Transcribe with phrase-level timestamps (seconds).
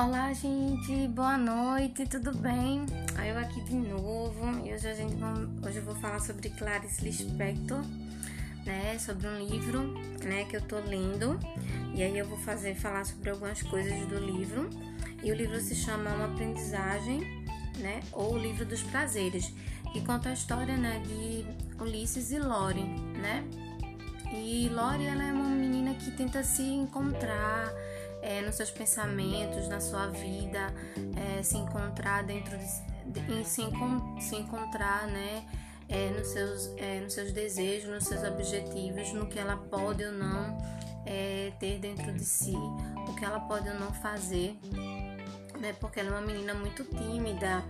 [0.00, 2.86] Olá, gente, boa noite, tudo bem?
[3.26, 5.16] Eu aqui de novo e hoje, a gente
[5.66, 7.82] hoje eu vou falar sobre Clarice Lispector,
[8.64, 8.96] né?
[9.00, 11.36] Sobre um livro, né, que eu tô lendo
[11.96, 14.70] e aí eu vou fazer falar sobre algumas coisas do livro.
[15.20, 17.44] E o livro se chama Uma Aprendizagem,
[17.78, 17.98] né?
[18.12, 19.52] Ou o Livro dos Prazeres,
[19.92, 21.44] que conta a história, né, de
[21.82, 23.42] Ulisses e Lore, né?
[24.32, 27.72] E Lore, ela é uma menina que tenta se encontrar
[28.48, 30.72] nos seus pensamentos, na sua vida,
[31.16, 33.62] é, se encontrar dentro de, de se,
[34.20, 35.46] se, encontrar, né,
[35.86, 40.12] é, nos, seus, é, nos seus desejos, nos seus objetivos, no que ela pode ou
[40.12, 40.56] não
[41.04, 42.54] é, ter dentro de si,
[43.06, 44.58] o que ela pode ou não fazer,
[45.60, 47.62] né, porque ela é uma menina muito tímida,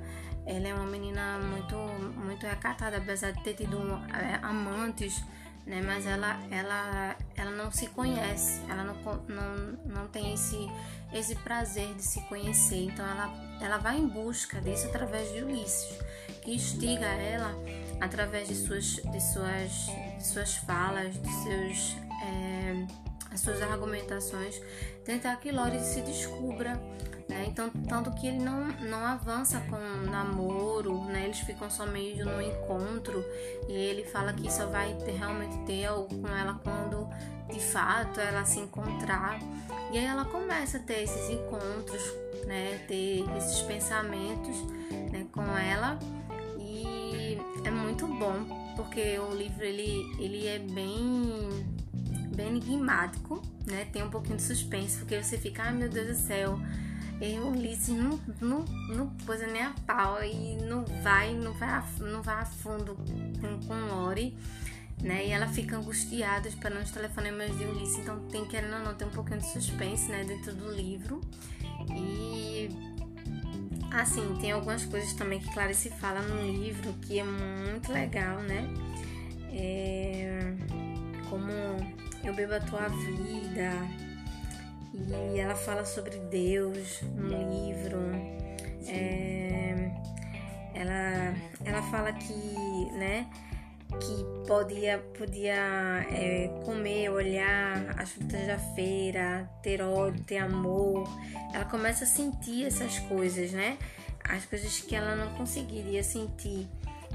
[0.47, 1.77] ela é uma menina muito
[2.16, 3.78] muito recatada, apesar de ter tido
[4.14, 5.22] é, amantes
[5.68, 5.82] né?
[5.84, 8.94] Mas ela, ela, ela não se conhece, ela não,
[9.28, 10.69] não, não tem esse,
[11.12, 12.84] esse prazer de se conhecer.
[12.84, 15.98] Então ela, ela vai em busca disso através de Ulisses,
[16.42, 17.55] que instiga ela
[18.00, 22.86] através de suas, de suas, de suas falas, de seus, é,
[23.30, 24.60] as suas argumentações,
[25.04, 26.80] tentar que Lore se descubra
[27.28, 27.44] né?
[27.46, 31.24] Então, tanto que ele não, não avança com namoro, né?
[31.26, 33.22] Eles ficam só meio no encontro
[33.68, 37.06] e ele fala que só vai ter, realmente ter algo com ela quando
[37.52, 39.38] de fato ela se encontrar.
[39.92, 42.02] E aí ela começa a ter esses encontros,
[42.46, 42.82] né?
[42.88, 44.56] Ter esses pensamentos
[45.12, 45.26] né?
[45.30, 45.98] com ela
[46.58, 51.66] e é muito bom porque o livro ele, ele é bem
[52.39, 53.89] bem enigmático, né?
[53.92, 56.56] Tem um pouquinho de suspense, porque você fica, ai meu Deus do céu,
[57.20, 58.64] e o Ulisses não, não,
[58.95, 62.97] não pôs nem a pau e não vai, não vai, a, não vai a fundo
[63.41, 64.36] com, com Lori,
[65.03, 65.27] né?
[65.27, 69.05] E ela fica angustiada esperando os telefonemas de Ulisses, então tem querendo ou não ter
[69.05, 71.20] um pouquinho de suspense, né, dentro do livro.
[71.91, 72.68] E
[73.91, 78.68] assim, tem algumas coisas também que Clarice fala no livro que é muito legal, né?
[79.51, 80.55] É,
[81.29, 81.52] como
[82.28, 83.72] eu bebo a tua vida,
[84.92, 87.98] e ela fala sobre Deus no livro.
[88.86, 89.90] É,
[90.74, 91.34] ela,
[91.64, 92.34] ela fala que,
[92.92, 93.27] né,
[93.98, 101.08] que podia, podia é, comer, olhar as frutas da feira, ter ódio, ter amor.
[101.55, 103.78] Ela começa a sentir essas coisas, né?
[104.22, 106.68] As coisas que ela não conseguiria sentir,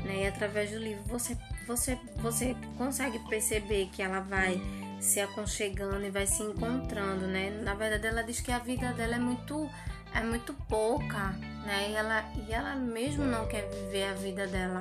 [0.03, 0.23] né?
[0.23, 1.38] E através do livro você,
[1.68, 4.59] você, você consegue perceber que ela vai
[5.03, 7.50] se aconchegando e vai se encontrando, né?
[7.62, 9.69] Na verdade, ela diz que a vida dela é muito
[10.16, 11.31] é muito pouca,
[11.66, 11.90] né?
[11.90, 14.80] E ela, e ela mesmo não quer viver a vida dela,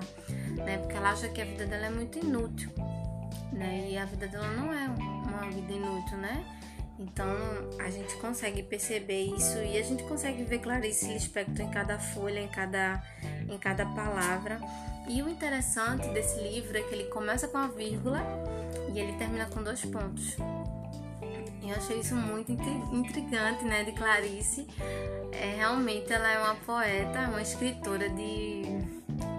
[0.57, 0.79] né?
[0.79, 2.71] Porque ela acha que a vida dela é muito inútil,
[3.53, 3.89] né?
[3.91, 6.45] E a vida dela não é uma vida inútil, né?
[6.99, 7.27] Então
[7.81, 12.39] a gente consegue perceber isso e a gente consegue ver Clarice Lispector em cada folha,
[12.39, 13.03] em cada,
[13.49, 14.61] em cada palavra.
[15.09, 18.23] E o interessante desse livro é que ele começa com a vírgula
[18.93, 20.37] e ele termina com dois pontos.
[21.63, 24.67] Eu achei isso muito intrigante, né, de Clarice.
[25.31, 28.63] É, realmente ela é uma poeta, uma escritora de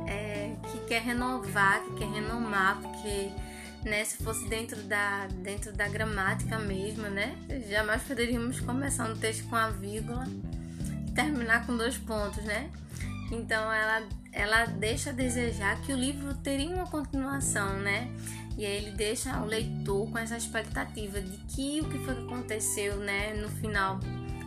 [0.07, 3.29] é, que quer renovar, que quer renomar, porque
[3.83, 7.35] né, se fosse dentro da dentro da gramática mesmo, né,
[7.69, 10.25] jamais poderíamos começar um texto com a vírgula
[11.05, 12.71] e terminar com dois pontos, né?
[13.31, 18.09] Então ela ela deixa a desejar que o livro teria uma continuação, né?
[18.57, 22.21] E aí ele deixa o leitor com essa expectativa de que o que foi que
[22.21, 23.99] aconteceu, né, no final,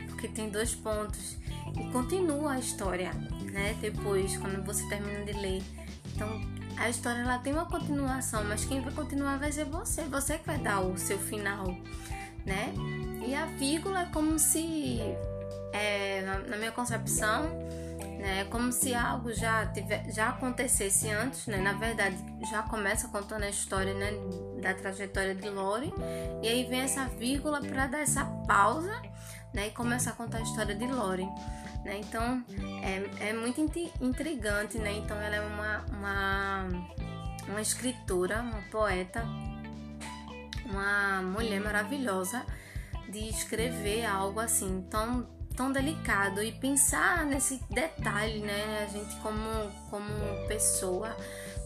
[0.09, 1.37] porque tem dois pontos
[1.77, 3.13] e continua a história,
[3.53, 5.63] né, depois quando você termina de ler.
[6.15, 6.41] Então,
[6.77, 10.47] a história ela tem uma continuação, mas quem vai continuar vai ser você, você que
[10.47, 11.67] vai dar o seu final,
[12.45, 12.73] né?
[13.27, 15.01] E a vírgula é como se,
[15.73, 17.51] é, na, minha concepção,
[18.27, 18.41] né?
[18.41, 21.59] É como se algo já, tiver, já acontecesse antes, né?
[21.59, 22.17] Na verdade,
[22.51, 24.11] já começa contando a história né?
[24.61, 25.95] da trajetória de Lori,
[26.43, 29.01] e aí vem essa vírgula para dar essa pausa
[29.55, 29.69] né?
[29.69, 31.25] e começar a contar a história de Lori.
[31.85, 32.01] Né?
[32.01, 32.45] Então,
[32.83, 33.61] é, é muito
[34.01, 34.93] intrigante, né?
[34.97, 36.67] Então, ela é uma, uma,
[37.47, 39.25] uma escritora, uma poeta,
[40.65, 42.45] uma mulher maravilhosa
[43.09, 48.87] de escrever algo assim tão tão delicado e pensar nesse detalhe, né?
[48.87, 49.41] A gente como
[49.91, 51.17] como pessoa,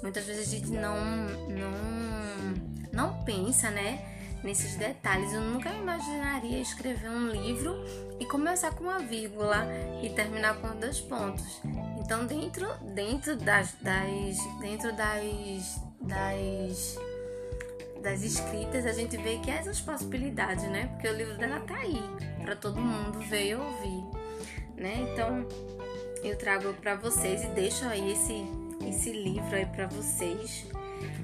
[0.03, 0.97] muitas vezes a gente não
[1.49, 1.73] não
[2.93, 4.07] não pensa, né?
[4.43, 7.77] Nesses detalhes, eu nunca imaginaria escrever um livro
[8.19, 9.67] e começar com uma vírgula
[10.03, 11.61] e terminar com dois pontos.
[11.99, 16.97] Então, dentro, dentro das, das dentro das, das
[18.03, 20.87] das escritas, a gente vê que há essas possibilidades, né?
[20.93, 22.01] Porque o livro dela tá aí
[22.43, 24.05] para todo mundo ver e ouvir.
[24.77, 25.09] né?
[25.13, 25.47] Então,
[26.23, 28.45] eu trago para vocês e deixo aí esse
[28.89, 30.67] esse livro aí para vocês,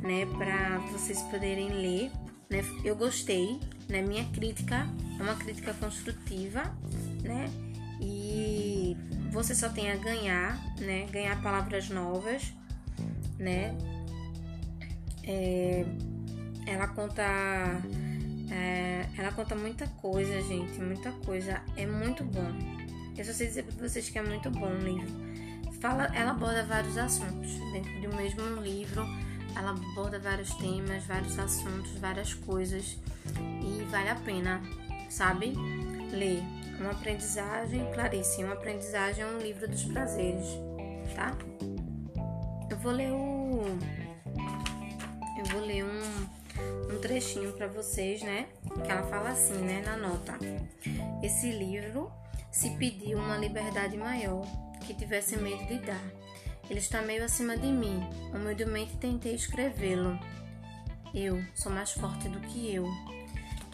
[0.03, 2.11] né, para vocês poderem ler,
[2.51, 2.63] né?
[2.85, 3.59] Eu gostei,
[3.89, 4.03] né?
[4.03, 4.87] Minha crítica
[5.19, 6.63] é uma crítica construtiva,
[7.23, 7.47] né?
[8.01, 8.95] E
[9.33, 11.07] você só tem a ganhar, né?
[11.11, 12.53] Ganhar palavras novas,
[13.39, 13.75] né?
[15.25, 15.85] É,
[16.67, 17.23] ela conta
[18.51, 21.63] é, ela conta muita coisa, gente, muita coisa.
[21.77, 22.47] É muito bom.
[23.17, 25.09] Eu só sei dizer para vocês que é muito bom o livro.
[25.81, 29.03] Fala, ela aborda vários assuntos dentro de um mesmo livro.
[29.57, 32.99] Ela aborda vários temas, vários assuntos, várias coisas
[33.63, 34.61] e vale a pena,
[35.09, 35.55] sabe?
[36.13, 36.43] Ler.
[36.79, 40.47] Uma aprendizagem, Clarice, uma aprendizagem é um livro dos prazeres,
[41.15, 41.35] tá?
[42.69, 43.63] Eu vou ler o.
[45.39, 46.27] Eu vou ler um,
[46.93, 48.47] um trechinho para vocês, né?
[48.85, 49.83] Que ela fala assim, né?
[49.85, 50.35] Na nota.
[51.23, 52.11] Esse livro
[52.51, 54.47] se pediu uma liberdade maior
[54.87, 56.03] que tivesse medo de dar.
[56.69, 58.01] Ele está meio acima de mim.
[58.35, 60.19] Humildemente tentei escrevê-lo.
[61.15, 62.87] Eu sou mais forte do que eu.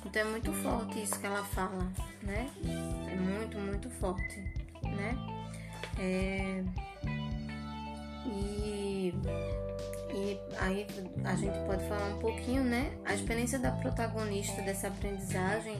[0.04, 1.90] Então é muito forte isso que ela fala,
[2.22, 2.50] né?
[2.64, 4.40] É muito, muito forte,
[4.82, 5.16] né?
[5.98, 6.62] É...
[8.26, 9.14] E,
[10.14, 10.86] e aí
[11.24, 12.92] a gente pode falar um pouquinho, né?
[13.04, 15.76] A experiência da protagonista dessa aprendizagem,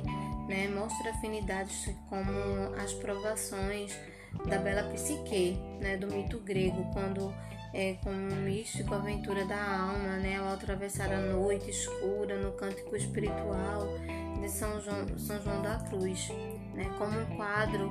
[0.48, 0.68] né?
[0.68, 2.32] Mostra afinidades como
[2.82, 3.96] as provações
[4.46, 5.96] da bela psique, né?
[5.96, 7.32] Do mito grego, quando
[7.74, 12.94] é, com um místico aventura da alma, né, ao atravessar a noite escura no cântico
[12.94, 13.88] espiritual
[14.40, 16.28] de São João, São João da Cruz,
[16.74, 17.90] né, como um quadro,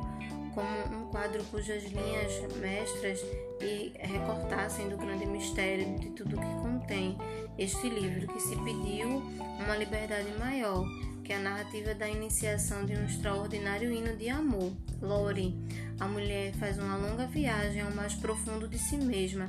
[0.54, 3.20] como um quadro cujas linhas mestras
[3.62, 7.18] e recortassem do grande mistério de tudo que contém
[7.58, 9.22] este livro, que se pediu
[9.60, 10.86] uma liberdade maior,
[11.24, 14.72] que é a narrativa da iniciação de um extraordinário hino de amor.
[15.02, 15.56] Lore,
[16.00, 19.48] a mulher faz uma longa viagem ao mais profundo de si mesma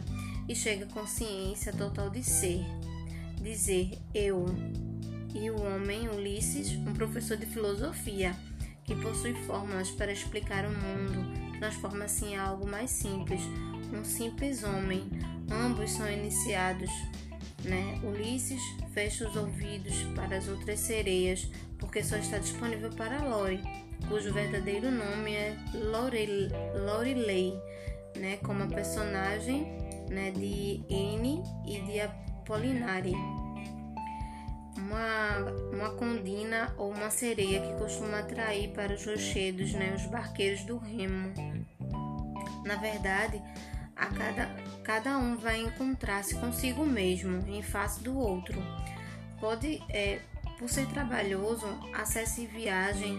[0.49, 2.65] e chega à consciência total de ser,
[3.41, 4.47] dizer eu.
[5.35, 8.37] E o homem, Ulisses, um professor de filosofia,
[8.95, 13.41] que possui fórmulas para explicar o mundo, transforma-se em algo mais simples,
[13.91, 15.09] um simples homem.
[15.51, 16.91] Ambos são iniciados.
[17.65, 17.99] Né?
[18.03, 18.61] Ulisses
[18.93, 21.49] fecha os ouvidos para as outras sereias,
[21.79, 23.63] porque só está disponível para Lore,
[24.09, 25.57] cujo verdadeiro nome é
[26.85, 27.55] Lorelei,
[28.17, 28.37] né?
[28.39, 29.63] como a personagem
[30.11, 30.33] né?
[30.33, 33.15] de N e de Apolinari.
[34.77, 35.37] Uma,
[35.73, 39.95] uma condina ou uma sereia que costuma atrair para os rochedos né?
[39.95, 41.33] os barqueiros do remo.
[42.65, 43.43] Na verdade,
[43.97, 44.47] a cada,
[44.83, 48.61] cada um vai encontrar-se consigo mesmo em face do outro.
[49.41, 50.21] Pode, é,
[50.59, 53.19] por ser trabalhoso, acesso e viagem,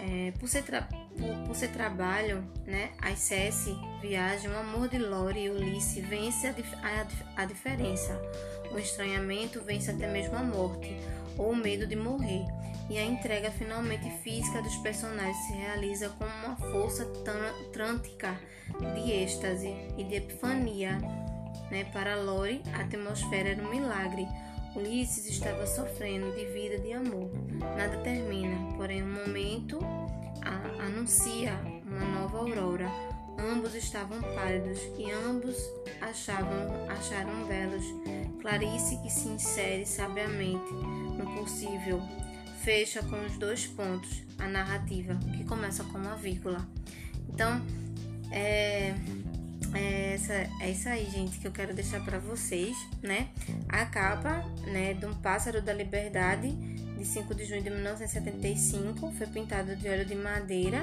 [0.00, 0.97] é, por, ser por,
[1.46, 7.42] por, ser trabalho, né, acesse, viagem, o amor de Lore e Ulisses vence a, a,
[7.42, 8.20] a diferença.
[8.72, 10.96] O estranhamento vence até mesmo a morte,
[11.36, 12.44] ou o medo de morrer
[12.90, 17.04] e a entrega finalmente física dos personagens se realiza com uma força
[17.72, 18.38] trântica
[18.94, 20.98] de êxtase e de epifania.
[21.70, 21.84] Né?
[21.92, 24.26] Para Lori, a atmosfera era um milagre.
[24.74, 27.30] Ulisses estava sofrendo de vida de amor.
[27.76, 29.78] Nada termina, porém um momento
[30.42, 31.52] a, anuncia
[31.84, 32.88] uma nova aurora.
[33.38, 35.56] Ambos estavam pálidos e ambos
[36.00, 37.84] achavam, acharam belos.
[38.40, 42.02] Clarice que se insere sabiamente no possível
[42.62, 46.66] fecha com os dois pontos a narrativa, que começa com uma vírgula.
[47.28, 47.64] Então,
[48.30, 48.94] é,
[49.74, 53.28] é, essa, é isso aí, gente, que eu quero deixar para vocês, né?
[53.68, 56.48] A capa, né, de um Pássaro da Liberdade,
[56.98, 60.82] de 5 de junho de 1975, foi pintado de óleo de madeira,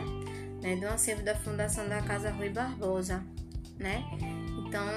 [0.61, 3.23] né, um acervo da Fundação da Casa Rui Barbosa,
[3.77, 4.03] né?
[4.65, 4.87] Então,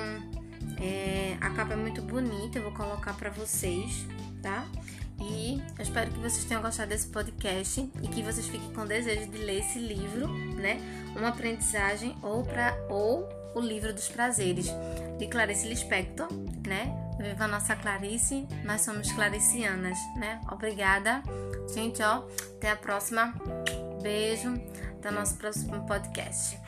[0.81, 4.07] é, a capa é muito bonita, eu vou colocar para vocês,
[4.41, 4.67] tá?
[5.21, 9.29] E eu espero que vocês tenham gostado desse podcast e que vocês fiquem com desejo
[9.29, 10.79] de ler esse livro, né?
[11.17, 14.67] Uma aprendizagem ou para ou o livro dos prazeres
[15.19, 16.29] de Clarice Lispector,
[16.65, 16.98] né?
[17.19, 20.41] Viva a nossa Clarice, nós somos claricianas, né?
[20.51, 21.23] Obrigada,
[21.75, 22.25] gente, ó.
[22.57, 23.35] Até a próxima.
[24.03, 24.55] Beijo.
[24.99, 26.59] Até o nosso próximo podcast.